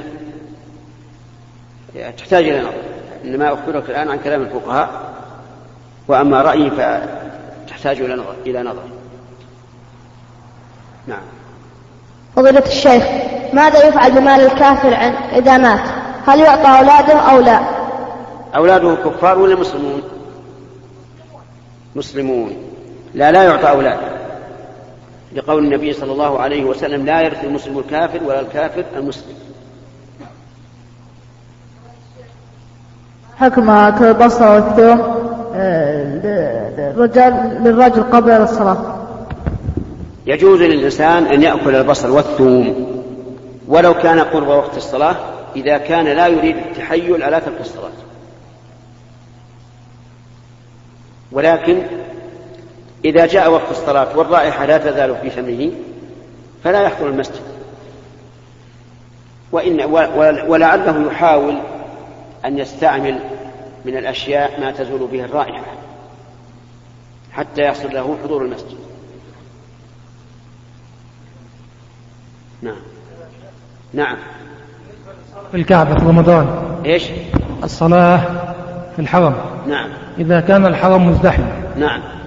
تحتاج 2.18 2.48
إلى 2.48 2.60
نظر. 2.60 2.82
إنما 3.24 3.52
أخبرك 3.52 3.90
الآن 3.90 4.10
عن 4.10 4.18
كلام 4.18 4.42
الفقهاء 4.42 4.88
وأما 6.08 6.42
رأيي 6.42 6.70
فتحتاج 6.70 8.00
إلى 8.00 8.14
نظر 8.14 8.34
إلى 8.46 8.62
نظر. 8.62 8.82
نعم. 11.06 11.22
فضيلة 12.36 12.66
الشيخ 12.66 13.04
ماذا 13.52 13.88
يفعل 13.88 14.10
بمال 14.12 14.40
الكافر 14.40 14.94
عن 14.94 15.12
إذا 15.12 15.56
مات؟ 15.56 15.88
هل 16.26 16.40
يعطى 16.40 16.78
أولاده 16.78 17.18
أو 17.18 17.40
لا؟ 17.40 17.60
أولاده 18.56 18.94
كفار 18.94 19.38
ولا 19.38 19.56
مسلمون؟ 19.56 20.02
مسلمون. 21.96 22.69
لا 23.14 23.32
لا 23.32 23.42
يعطى 23.42 23.70
أولاده 23.70 24.20
لقول 25.34 25.64
النبي 25.64 25.92
صلى 25.92 26.12
الله 26.12 26.40
عليه 26.40 26.64
وسلم 26.64 27.06
لا 27.06 27.20
يرث 27.20 27.44
المسلم 27.44 27.78
الكافر 27.78 28.24
ولا 28.24 28.40
الكافر 28.40 28.84
المسلم. 28.96 29.34
حكم 33.36 33.70
أكل 33.70 34.04
البصل 34.04 34.44
والثوم 34.44 35.00
آه، 35.54 36.04
للرجل 37.64 38.02
قبل 38.02 38.30
الصلاة. 38.30 38.96
يجوز 40.26 40.60
للإنسان 40.60 41.26
أن 41.26 41.42
يأكل 41.42 41.76
البصل 41.76 42.10
والثوم 42.10 42.86
ولو 43.68 43.94
كان 43.94 44.20
قرب 44.20 44.48
وقت 44.48 44.76
الصلاة 44.76 45.16
إذا 45.56 45.78
كان 45.78 46.04
لا 46.04 46.26
يريد 46.26 46.56
التحيل 46.56 47.22
على 47.22 47.40
ترك 47.40 47.60
الصلاة. 47.60 47.90
ولكن 51.32 51.82
إذا 53.04 53.26
جاء 53.26 53.50
وقت 53.50 53.70
الصلاة 53.70 54.18
والرائحة 54.18 54.66
لا 54.66 54.78
تزال 54.78 55.16
في 55.22 55.30
فمه 55.30 55.72
فلا 56.64 56.82
يحضر 56.82 57.06
المسجد. 57.06 57.40
وإن 59.52 59.80
ولعله 60.48 61.06
يحاول 61.06 61.54
أن 62.44 62.58
يستعمل 62.58 63.18
من 63.84 63.96
الأشياء 63.96 64.60
ما 64.60 64.70
تزول 64.70 65.08
به 65.12 65.24
الرائحة 65.24 65.64
حتى 67.32 67.62
يحصل 67.62 67.94
له 67.94 68.16
حضور 68.24 68.44
المسجد. 68.44 68.78
نعم. 72.62 72.80
نعم. 73.92 74.16
في 75.50 75.56
الكعبة 75.56 75.98
في 75.98 76.06
رمضان. 76.06 76.76
إيش؟ 76.84 77.10
الصلاة 77.64 78.16
في 78.96 78.98
الحرم. 78.98 79.34
نعم. 79.66 79.88
إذا 80.18 80.40
كان 80.40 80.66
الحرم 80.66 81.08
مزدحم. 81.08 81.42
نعم. 81.76 82.19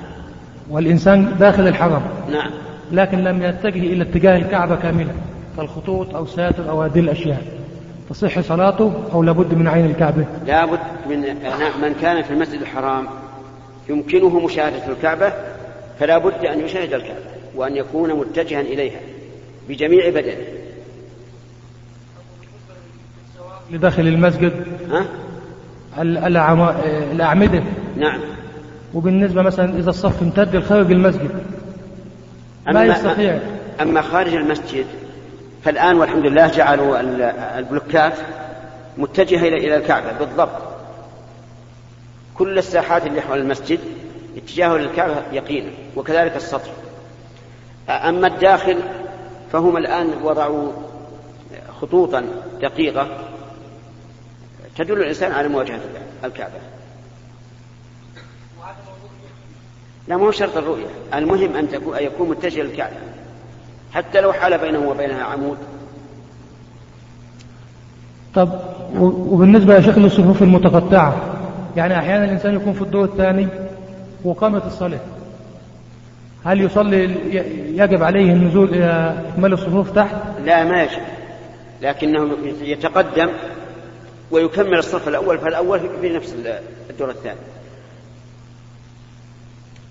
والإنسان 0.70 1.36
داخل 1.39 1.67
الحرم. 1.67 2.01
نعم. 2.32 2.51
لكن 2.91 3.24
لم 3.24 3.43
يتجه 3.43 3.79
إلى 3.79 4.03
اتجاه 4.03 4.38
الكعبة 4.38 4.75
كاملة. 4.75 5.13
كالخطوط 5.58 6.15
أو 6.15 6.25
ساتر 6.25 6.70
أو 6.70 6.82
هذه 6.82 7.00
الأشياء. 7.00 7.43
تصح 8.10 8.39
صلاته 8.39 8.93
أو 9.13 9.24
لابد 9.24 9.53
من 9.53 9.67
عين 9.67 9.86
الكعبة؟ 9.86 10.25
لابد 10.48 10.79
من 11.10 11.20
من 11.82 11.96
كان 12.01 12.24
في 12.24 12.32
المسجد 12.32 12.62
الحرام 12.62 13.08
يمكنه 13.89 14.39
مشاهدة 14.39 14.88
الكعبة 14.88 15.34
فلا 16.00 16.17
بد 16.17 16.46
أن 16.46 16.60
يشاهد 16.60 16.93
الكعبة 16.93 17.20
وأن 17.55 17.75
يكون 17.75 18.13
متجها 18.13 18.62
إليها 18.62 19.00
بجميع 19.70 20.10
بدنه. 20.10 20.46
لداخل 23.72 24.08
المسجد؟ 24.08 24.53
ها؟ 24.91 25.05
الأعمدة. 27.12 27.63
نعم. 27.98 28.20
وبالنسبة 28.93 29.41
مثلا 29.41 29.77
إذا 29.77 29.89
الصف 29.89 30.21
امتد 30.21 30.55
لخارج 30.55 30.91
المسجد 30.91 31.29
ما 32.67 32.85
يستطيع. 32.85 33.39
أما 33.81 34.01
خارج 34.01 34.33
المسجد 34.35 34.85
فالآن 35.63 35.95
والحمد 35.95 36.25
لله 36.25 36.47
جعلوا 36.47 37.00
ال- 37.00 37.21
البلوكات 37.57 38.13
متجهة 38.97 39.47
إلى 39.47 39.75
الكعبة 39.77 40.12
بالضبط. 40.19 40.62
كل 42.35 42.57
الساحات 42.57 43.05
اللي 43.07 43.21
حول 43.21 43.39
المسجد 43.39 43.79
اتجاهه 44.38 44.77
للكعبة 44.77 45.15
يقينا 45.31 45.69
وكذلك 45.95 46.35
السطح 46.35 46.71
أما 47.89 48.27
الداخل 48.27 48.77
فهم 49.51 49.77
الآن 49.77 50.09
وضعوا 50.23 50.71
خطوطا 51.81 52.25
دقيقة 52.62 53.07
تدل 54.77 54.97
الإنسان 55.01 55.31
على 55.31 55.47
مواجهة 55.47 55.79
الكعبة. 56.23 56.53
لا 60.07 60.17
مو 60.17 60.31
شرط 60.31 60.57
الرؤية. 60.57 60.86
المهم 61.13 61.55
أن 61.55 61.69
تكون 61.69 61.98
أن 61.98 62.03
يكون 62.03 62.29
متجه 62.29 62.62
للكعبة. 62.62 62.95
حتى 63.93 64.22
لو 64.22 64.33
حال 64.33 64.57
بينه 64.57 64.89
وبينها 64.89 65.24
عمود. 65.24 65.57
طب 68.36 68.50
وبالنسبة 69.00 69.75
يا 69.75 69.81
شيخ 69.81 69.98
للصفوف 69.98 70.41
المتقطعة 70.41 71.15
يعني 71.77 72.00
أحيانا 72.00 72.25
الإنسان 72.25 72.55
يكون 72.55 72.74
في 72.74 72.81
الدور 72.81 73.03
الثاني 73.03 73.48
وقامت 74.24 74.65
الصلاة. 74.65 75.00
هل 76.45 76.62
يصلي 76.62 77.03
يجب 77.77 78.03
عليه 78.03 78.33
النزول 78.33 78.69
إلى 78.69 79.15
إكمال 79.33 79.53
الصفوف 79.53 79.91
تحت؟ 79.91 80.15
لا 80.45 80.63
ما 80.63 80.83
يجب. 80.83 81.01
لكنه 81.81 82.38
يتقدم 82.62 83.29
ويكمل 84.31 84.77
الصف 84.77 85.07
الأول 85.07 85.39
فالأول 85.39 85.79
في 86.01 86.10
نفس 86.10 86.36
الدور 86.89 87.10
الثاني. 87.10 87.39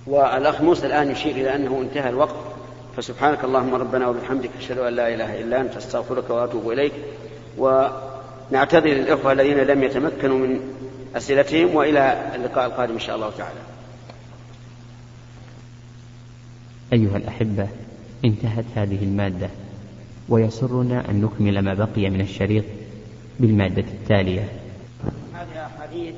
والأخ 0.06 0.60
موسى 0.60 0.86
الآن 0.86 1.10
يشير 1.10 1.36
إلى 1.36 1.54
أنه 1.54 1.80
انتهى 1.80 2.08
الوقت. 2.08 2.34
فسبحانك 2.96 3.44
اللهم 3.44 3.74
ربنا 3.74 4.08
وبحمدك 4.08 4.50
أشهد 4.58 4.78
أن 4.78 4.92
لا 4.94 5.14
إله 5.14 5.40
إلا 5.40 5.60
أنت 5.60 5.76
أستغفرك 5.76 6.30
وأتوب 6.30 6.70
إليك. 6.70 6.92
ونعتذر 7.58 8.90
للإخوة 8.90 9.32
الذين 9.32 9.58
لم 9.58 9.82
يتمكنوا 9.82 10.38
من 10.38 10.60
أسئلتهم 11.16 11.74
وإلى 11.74 12.30
اللقاء 12.34 12.66
القادم 12.66 12.92
إن 12.92 13.00
شاء 13.00 13.16
الله 13.16 13.30
تعالى. 13.38 13.60
أيها 16.92 17.16
الأحبة 17.16 17.68
انتهت 18.24 18.64
هذه 18.74 19.04
المادة 19.04 19.48
ويسرنا 20.28 21.10
أن 21.10 21.20
نكمل 21.20 21.58
ما 21.58 21.74
بقي 21.74 22.10
من 22.10 22.20
الشريط 22.20 22.64
بالمادة 23.40 23.84
التالية. 23.92 24.48
هذه 25.34 25.66
أحاديث 25.66 26.14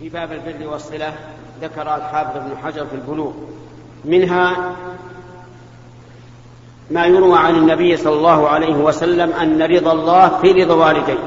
في 0.00 0.08
باب 0.08 0.32
البر 0.32 0.66
والصلة 0.66 1.12
ذكر 1.62 1.82
الحافظ 1.82 2.36
ابن 2.36 2.56
حجر 2.64 2.86
في 2.86 2.94
البلوغ. 2.94 3.32
منها 4.04 4.56
ما 6.90 7.06
يروى 7.06 7.38
عن 7.38 7.54
النبي 7.54 7.96
صلى 7.96 8.12
الله 8.12 8.48
عليه 8.48 8.74
وسلم 8.74 9.32
أن 9.32 9.62
رضا 9.62 9.92
الله 9.92 10.38
في 10.38 10.52
رضا 10.52 10.74
والديه 10.74 11.18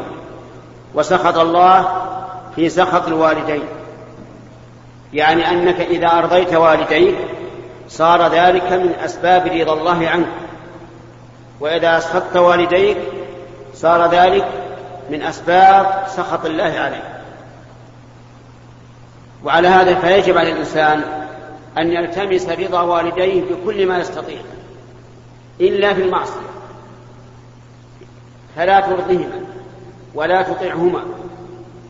وسخط 0.95 1.37
الله 1.37 1.87
في 2.55 2.69
سخط 2.69 3.07
الوالدين. 3.07 3.63
يعني 5.13 5.49
أنك 5.49 5.79
إذا 5.81 6.07
أرضيت 6.07 6.53
والديك 6.53 7.15
صار 7.89 8.27
ذلك 8.27 8.71
من 8.71 8.93
أسباب 9.05 9.47
رضا 9.47 9.73
الله 9.73 10.07
عنك 10.07 10.27
وإذا 11.59 11.97
أسخطت 11.97 12.37
والديك 12.37 12.97
صار 13.73 14.09
ذلك 14.11 14.47
من 15.09 15.21
أسباب 15.21 16.03
سخط 16.07 16.45
الله 16.45 16.63
عليك. 16.79 17.12
وعلى 19.45 19.67
هذا 19.67 19.95
فيجب 19.95 20.37
على 20.37 20.51
الإنسان 20.51 21.03
أن 21.77 21.91
يلتمس 21.91 22.49
رضا 22.49 22.81
والديه 22.81 23.41
بكل 23.41 23.87
ما 23.87 23.99
يستطيع 23.99 24.41
إلا 25.61 25.93
في 25.93 26.01
المعصية. 26.01 26.53
فلا 28.55 28.79
ترضهما 28.79 29.41
ولا 30.15 30.41
تطعهما 30.41 31.03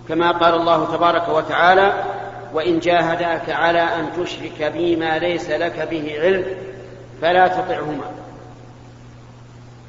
كما 0.09 0.31
قال 0.31 0.53
الله 0.53 0.95
تبارك 0.95 1.29
وتعالى 1.29 2.03
وإن 2.53 2.79
جاهداك 2.79 3.49
على 3.49 3.81
أن 3.81 4.09
تشرك 4.17 4.71
بي 4.73 4.95
ما 4.95 5.19
ليس 5.19 5.49
لك 5.49 5.87
به 5.91 6.19
علم 6.19 6.45
فلا 7.21 7.47
تطعهما 7.47 8.11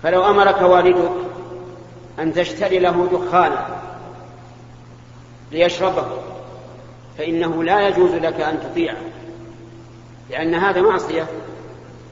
فلو 0.02 0.24
أمرك 0.24 0.62
والدك 0.62 1.10
أن 2.18 2.32
تشتري 2.32 2.78
له 2.78 3.08
دخانا 3.12 3.66
ليشربه 5.52 6.06
فإنه 7.18 7.64
لا 7.64 7.88
يجوز 7.88 8.14
لك 8.14 8.40
أن 8.40 8.60
تطيعه 8.60 8.96
لأن 10.30 10.54
هذا 10.54 10.80
معصية. 10.80 11.26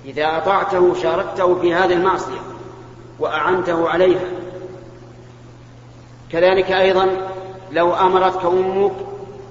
إذا 0.04 0.36
أطعته 0.36 0.94
شاركته 0.94 1.60
في 1.60 1.74
هذه 1.74 1.92
المعصية 1.92 2.40
وأعنته 3.18 3.88
عليها. 3.88 4.28
كذلك 6.32 6.72
أيضا 6.72 7.30
لو 7.72 7.94
أمرتك 7.94 8.44
أمك 8.44 8.92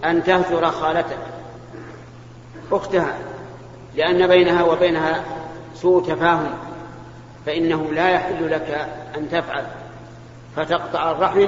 أن 0.06 0.24
تهجر 0.24 0.72
خالتك 0.72 1.18
أختها 2.72 3.18
لأن 3.96 4.28
بينها 4.28 4.64
وبينها 4.64 5.24
سوء 5.76 6.04
تفاهم 6.04 6.54
فإنه 7.46 7.92
لا 7.92 8.10
يحل 8.10 8.52
لك 8.52 8.88
أن 9.18 9.30
تفعل 9.30 9.64
فتقطع 10.56 11.12
الرحم 11.12 11.48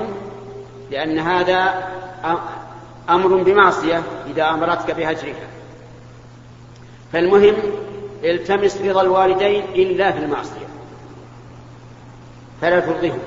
لأن 0.91 1.19
هذا 1.19 1.87
أمر 3.09 3.27
بمعصية 3.27 4.03
إذا 4.27 4.49
أمرتك 4.49 4.95
بهجرها. 4.95 5.47
فالمهم 7.13 7.55
التمس 8.23 8.81
رضا 8.81 9.01
الوالدين 9.01 9.63
إلا 9.75 10.11
في 10.11 10.19
المعصية. 10.19 10.67
فلا 12.61 12.79
ترضهم 12.79 13.19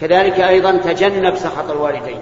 كذلك 0.00 0.40
أيضا 0.40 0.76
تجنب 0.76 1.36
سخط 1.36 1.70
الوالدين. 1.70 2.20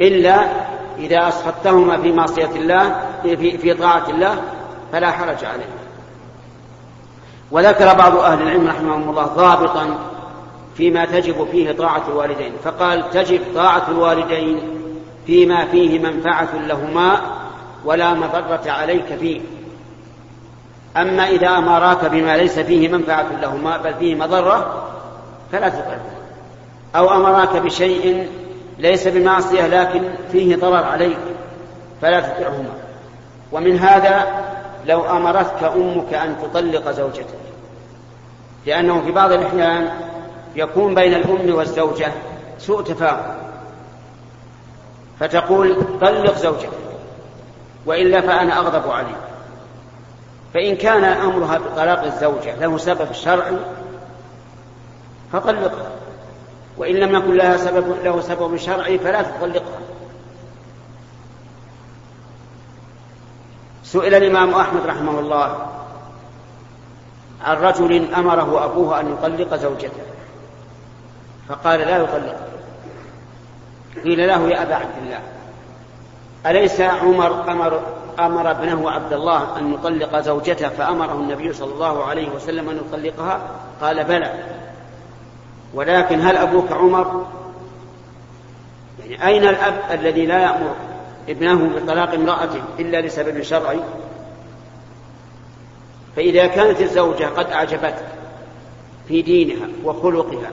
إلا 0.00 0.66
إذا 0.98 1.28
أسخطتهما 1.28 2.02
في 2.02 2.12
معصية 2.12 2.50
الله 2.50 3.10
في, 3.22 3.58
في 3.58 3.74
طاعة 3.74 4.10
الله 4.10 4.42
فلا 4.92 5.10
حرج 5.10 5.44
عليه. 5.44 5.68
وذكر 7.50 7.94
بعض 7.94 8.16
أهل 8.16 8.42
العلم 8.42 8.68
رحمهم 8.68 9.10
الله 9.10 9.24
ضابطا 9.24 10.15
فيما 10.76 11.04
تجب 11.04 11.48
فيه 11.52 11.72
طاعة 11.72 12.02
الوالدين. 12.08 12.52
فقال 12.64 13.10
تجب 13.10 13.40
طاعة 13.54 13.90
الوالدين 13.90 14.60
فيما 15.26 15.64
فيه 15.64 15.98
منفعة 15.98 16.56
لهما 16.66 17.20
ولا 17.84 18.14
مضرة 18.14 18.62
عليك 18.66 19.14
فيه. 19.20 19.40
أما 20.96 21.28
إذا 21.28 21.48
أمراك 21.48 22.04
بما 22.04 22.36
ليس 22.36 22.58
فيه 22.58 22.88
منفعة 22.88 23.26
لهما 23.42 23.76
بل 23.76 23.94
فيه 23.94 24.14
مضرة 24.14 24.86
فلا 25.52 25.68
تطعهما 25.68 26.16
أو 26.96 27.10
أمراك 27.10 27.56
بشيء 27.56 28.28
ليس 28.78 29.08
بمعصية 29.08 29.66
لكن 29.66 30.02
فيه 30.32 30.56
ضرر 30.56 30.84
عليك 30.84 31.18
فلا 32.02 32.20
تطعهما. 32.20 32.74
ومن 33.52 33.78
هذا 33.78 34.26
لو 34.86 35.04
أمرتك 35.04 35.62
أمك 35.76 36.14
أن 36.14 36.36
تطلق 36.42 36.90
زوجتك 36.90 37.38
لأنه 38.66 39.00
في 39.00 39.12
بعض 39.12 39.32
الأحيان 39.32 39.90
يكون 40.56 40.94
بين 40.94 41.14
الأم 41.14 41.54
والزوجة 41.54 42.12
سوء 42.58 42.82
تفاهم. 42.82 43.36
فتقول 45.20 45.82
طلق 46.00 46.36
زوجك 46.36 46.70
وإلا 47.86 48.20
فأنا 48.20 48.58
أغضب 48.58 48.90
عليك. 48.90 49.16
فإن 50.54 50.76
كان 50.76 51.04
أمرها 51.04 51.58
بطلاق 51.58 52.02
الزوجة 52.04 52.56
له 52.56 52.78
سبب 52.78 53.12
شرعي 53.12 53.56
فطلقها 55.32 55.90
وإن 56.78 56.94
لم 56.94 57.16
يكن 57.16 57.34
لها 57.34 57.56
سبب 57.56 57.96
له 58.04 58.20
سبب 58.20 58.56
شرعي 58.56 58.98
فلا 58.98 59.22
تطلقها. 59.22 59.78
سئل 63.84 64.14
الإمام 64.14 64.54
أحمد 64.54 64.86
رحمه 64.86 65.20
الله 65.20 65.66
عن 67.44 67.56
رجل 67.56 68.14
أمره 68.14 68.64
أبوه 68.64 69.00
أن 69.00 69.12
يطلق 69.12 69.54
زوجته. 69.54 70.15
فقال 71.48 71.80
لا 71.80 71.96
يطلق. 71.96 72.36
قيل 74.04 74.28
له 74.28 74.48
يا 74.48 74.62
أبا 74.62 74.74
عبد 74.74 74.96
الله 75.04 75.20
أليس 76.46 76.80
عمر 76.80 77.52
أمر 77.52 77.80
أمر 78.18 78.50
ابنه 78.50 78.90
عبد 78.90 79.12
الله 79.12 79.58
أن 79.58 79.74
يطلق 79.74 80.20
زوجته 80.20 80.68
فأمره 80.68 81.12
النبي 81.12 81.52
صلى 81.52 81.72
الله 81.72 82.04
عليه 82.04 82.28
وسلم 82.28 82.68
أن 82.68 82.76
يطلقها؟ 82.76 83.40
قال 83.80 84.04
بلى. 84.04 84.34
ولكن 85.74 86.20
هل 86.20 86.36
أبوك 86.36 86.72
عمر؟ 86.72 87.26
يعني 89.00 89.26
أين 89.26 89.48
الأب 89.48 89.74
الذي 89.90 90.26
لا 90.26 90.38
يأمر 90.38 90.74
ابنه 91.28 91.68
بطلاق 91.68 92.14
امرأته 92.14 92.62
إلا 92.78 93.00
لسبب 93.00 93.42
شرعي؟ 93.42 93.80
فإذا 96.16 96.46
كانت 96.46 96.80
الزوجة 96.80 97.24
قد 97.24 97.50
أعجبتك 97.50 98.04
في 99.08 99.22
دينها 99.22 99.68
وخلقها 99.84 100.50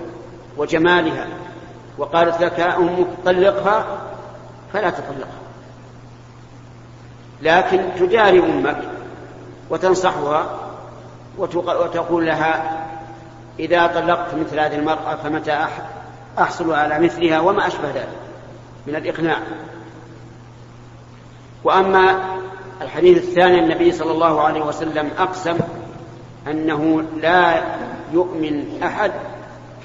وجمالها 0.57 1.27
وقالت 1.97 2.41
لك 2.41 2.59
أمك 2.59 3.07
طلقها 3.25 3.85
فلا 4.73 4.89
تطلقها. 4.89 5.43
لكن 7.41 7.83
تجاري 7.99 8.39
أمك 8.39 8.77
وتنصحها 9.69 10.59
وتقول 11.37 12.25
لها 12.25 12.85
إذا 13.59 13.87
طلقت 13.87 14.35
مثل 14.35 14.59
هذه 14.59 14.75
المرأة 14.75 15.15
فمتى 15.15 15.67
أحصل 16.39 16.73
على 16.73 16.99
مثلها 16.99 17.39
وما 17.39 17.67
أشبه 17.67 17.89
ذلك 17.89 18.07
من 18.87 18.95
الإقناع. 18.95 19.37
وأما 21.63 22.23
الحديث 22.81 23.17
الثاني 23.17 23.59
النبي 23.59 23.91
صلى 23.91 24.11
الله 24.11 24.41
عليه 24.41 24.61
وسلم 24.61 25.09
أقسم 25.17 25.57
أنه 26.47 27.03
لا 27.21 27.63
يؤمن 28.13 28.83
أحد 28.83 29.11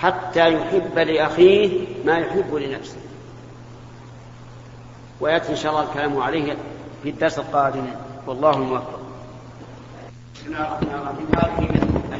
حتى 0.02 0.54
يحب 0.54 0.98
لأخيه 0.98 1.86
ما 2.04 2.18
يحب 2.18 2.54
لنفسه. 2.54 2.96
ويأتي 5.20 5.50
إن 5.50 5.56
شاء 5.56 5.72
الله 5.72 5.84
الكلام 5.84 6.22
عليه 6.22 6.56
في 7.02 7.10
الدرس 7.10 7.38
القادم. 7.38 7.86
والله 8.26 8.50
الموفق. 8.50 9.00
بسم 10.34 10.46
الله 10.46 10.78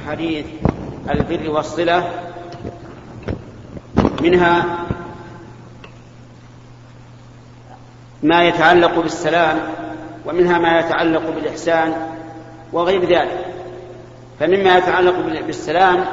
أحاديث 0.05 0.47
البر 1.11 1.51
والصلة. 1.51 2.13
منها 4.21 4.87
ما 8.23 8.45
يتعلق 8.45 8.99
بالسلام 8.99 9.59
ومنها 10.27 10.59
ما 10.59 10.81
يتعلق 10.81 11.31
بالإحسان 11.31 12.17
وغير 12.73 13.01
ذلك. 13.01 13.55
فمما 14.41 14.79
يتعلق 14.79 15.43
بالسلام 15.47 16.05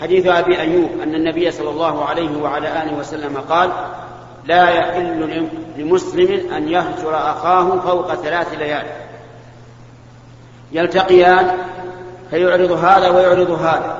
حديث 0.00 0.26
أبي 0.26 0.60
أيوب 0.60 0.90
أن 1.02 1.14
النبي 1.14 1.50
صلى 1.50 1.70
الله 1.70 2.04
عليه 2.04 2.42
وعلى 2.42 2.82
آله 2.82 2.98
وسلم 2.98 3.36
قال 3.36 3.70
لا 4.44 4.68
يحل 4.70 5.48
لمسلم 5.76 6.52
أن 6.52 6.68
يهجر 6.68 7.16
أخاه 7.16 7.80
فوق 7.80 8.14
ثلاث 8.14 8.54
ليال. 8.58 8.86
يلتقيان 10.72 11.58
فيعرض 12.30 12.72
هذا 12.72 13.08
ويعرض 13.08 13.50
هذا 13.50 13.98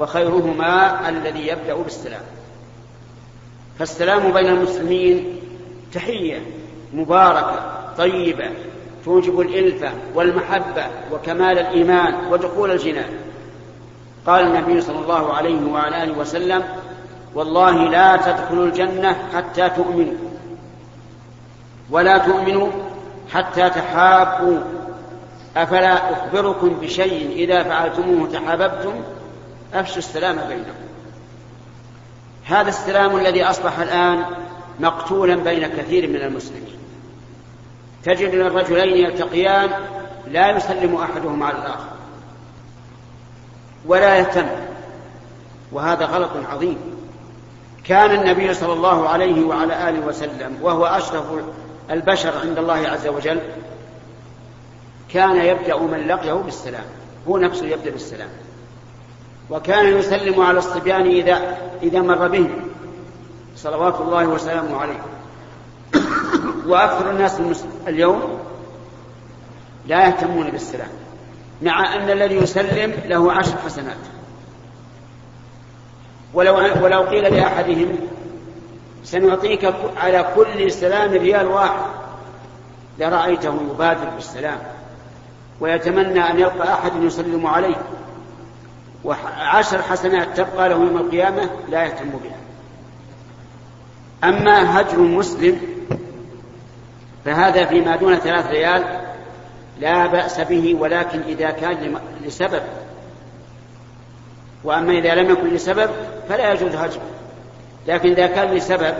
وخيرهما 0.00 1.08
الذي 1.08 1.46
يبدأ 1.46 1.74
بالسلام. 1.74 2.22
فالسلام 3.78 4.32
بين 4.32 4.46
المسلمين 4.46 5.40
تحية 5.94 6.42
مباركة 6.92 7.60
طيبة 7.98 8.50
توجب 9.04 9.40
الإلفة 9.40 9.92
والمحبة 10.14 10.86
وكمال 11.12 11.58
الإيمان 11.58 12.14
ودخول 12.32 12.70
الجنان. 12.70 13.10
قال 14.28 14.46
النبي 14.46 14.80
صلى 14.80 14.98
الله 14.98 15.34
عليه 15.34 15.72
وعلى 15.72 16.02
آله 16.04 16.18
وسلم 16.18 16.64
والله 17.34 17.84
لا 17.84 18.16
تدخلوا 18.16 18.66
الجنة 18.66 19.16
حتى 19.34 19.68
تؤمنوا 19.68 20.14
ولا 21.90 22.18
تؤمنوا 22.18 22.68
حتى 23.32 23.70
تحابوا. 23.70 24.58
أفلا 25.56 26.12
أخبركم 26.12 26.68
بشيء 26.68 27.30
إذا 27.32 27.62
فعلتموه 27.62 28.28
تحاببتم؟ 28.28 28.92
أفشوا 29.74 29.98
السلام 29.98 30.36
بينكم. 30.48 30.78
هذا 32.44 32.68
السلام 32.68 33.16
الذي 33.16 33.44
أصبح 33.44 33.78
الآن 33.78 34.24
مقتولا 34.80 35.36
بين 35.36 35.66
كثير 35.66 36.08
من 36.08 36.16
المسلمين. 36.16 36.78
تجد 38.04 38.34
الرجلين 38.34 39.06
يلتقيان 39.06 39.70
لا 40.30 40.50
يسلم 40.50 40.96
أحدهما 40.96 41.46
على 41.46 41.58
الآخر. 41.58 41.97
ولا 43.88 44.16
يهتم. 44.16 44.46
وهذا 45.72 46.04
غلط 46.04 46.30
عظيم. 46.52 46.78
كان 47.84 48.10
النبي 48.10 48.54
صلى 48.54 48.72
الله 48.72 49.08
عليه 49.08 49.46
وعلى 49.46 49.88
آله 49.88 50.06
وسلم 50.06 50.58
وهو 50.62 50.86
أشرف 50.86 51.24
البشر 51.90 52.32
عند 52.38 52.58
الله 52.58 52.88
عز 52.88 53.06
وجل 53.06 53.40
كان 55.12 55.36
يبدأ 55.36 55.78
من 55.78 56.06
لقيه 56.06 56.32
بالسلام. 56.32 56.84
هو 57.28 57.38
نفسه 57.38 57.66
يبدأ 57.66 57.90
بالسلام. 57.90 58.28
وكان 59.50 59.98
يسلم 59.98 60.40
على 60.40 60.58
الصبيان 60.58 61.06
إذا 61.06 61.58
إذا 61.82 62.00
مر 62.00 62.28
بهم 62.28 62.50
صلوات 63.56 64.00
الله 64.00 64.26
وسلامه 64.26 64.76
عليه. 64.76 65.02
وأكثر 66.70 67.10
الناس 67.10 67.40
اليوم 67.88 68.38
لا 69.86 70.06
يهتمون 70.06 70.50
بالسلام. 70.50 71.07
مع 71.62 71.94
أن 71.94 72.10
الذي 72.10 72.34
يسلم 72.34 72.94
له 73.04 73.32
عشر 73.32 73.56
حسنات. 73.64 73.96
ولو 76.34 76.54
ولو 76.84 77.02
قيل 77.02 77.34
لأحدهم 77.34 77.98
سنعطيك 79.04 79.74
على 79.96 80.26
كل 80.36 80.72
سلام 80.72 81.10
ريال 81.10 81.46
واحد 81.46 81.90
لرأيته 82.98 83.54
يبادر 83.70 84.10
بالسلام 84.10 84.58
ويتمنى 85.60 86.30
أن 86.30 86.38
يلقى 86.38 86.74
أحد 86.74 86.92
يسلم 87.02 87.46
عليه. 87.46 87.76
وعشر 89.04 89.82
حسنات 89.82 90.36
تبقى 90.36 90.68
له 90.68 90.74
يوم 90.74 90.96
القيامة 90.96 91.50
لا 91.68 91.84
يهتم 91.84 92.10
بها. 92.10 92.38
أما 94.24 94.80
هجر 94.80 94.98
مسلم 94.98 95.60
فهذا 97.24 97.64
فيما 97.64 97.96
دون 97.96 98.16
ثلاث 98.16 98.46
ريال 98.46 99.07
لا 99.80 100.06
بأس 100.06 100.40
به 100.40 100.74
ولكن 100.74 101.20
إذا 101.20 101.50
كان 101.50 101.98
لسبب. 102.24 102.62
وأما 104.64 104.92
إذا 104.92 105.14
لم 105.14 105.30
يكن 105.30 105.54
لسبب 105.54 105.90
فلا 106.28 106.52
يجوز 106.52 106.74
هجره 106.74 107.10
لكن 107.86 108.10
إذا 108.10 108.26
كان 108.26 108.54
لسبب 108.54 108.94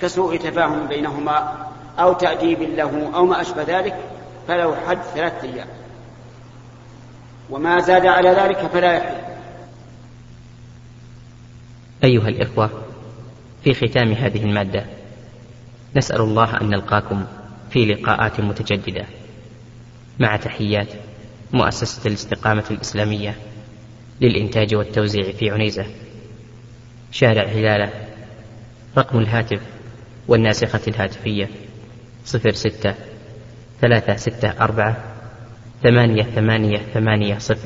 كسوء 0.00 0.36
تفاهم 0.36 0.86
بينهما 0.86 1.66
أو 1.98 2.12
تأديب 2.12 2.62
له 2.62 3.10
أو 3.14 3.26
ما 3.26 3.40
أشبه 3.40 3.62
ذلك 3.62 3.96
فله 4.48 4.76
حد 4.88 4.98
ثلاثة 5.14 5.48
أيام. 5.48 5.66
وما 7.50 7.80
زاد 7.80 8.06
على 8.06 8.30
ذلك 8.30 8.58
فلا 8.58 8.92
يحل. 8.92 9.16
أيها 12.04 12.28
الإخوة 12.28 12.70
في 13.64 13.74
ختام 13.74 14.12
هذه 14.12 14.44
المادة 14.44 14.86
نسأل 15.96 16.20
الله 16.20 16.60
أن 16.60 16.70
نلقاكم 16.70 17.24
في 17.70 17.84
لقاءات 17.84 18.40
متجددة. 18.40 19.04
مع 20.18 20.36
تحيات 20.36 20.88
مؤسسة 21.52 22.08
الاستقامة 22.08 22.64
الإسلامية 22.70 23.34
للإنتاج 24.20 24.74
والتوزيع 24.74 25.32
في 25.32 25.50
عنيزة. 25.50 25.86
شارع 27.12 27.44
هلالة 27.44 27.92
رقم 28.98 29.18
الهاتف 29.18 29.60
والناسخة 30.28 30.80
الهاتفية 30.88 31.48
صفر 32.24 32.52
ستة 32.52 32.94
ثلاثة 33.80 34.16
ستة 34.16 34.48
أربعة 34.60 34.96
ثمانية 35.82 36.22
ثمانية 36.22 36.78
ثمانية 36.78 37.38
صفر. 37.38 37.56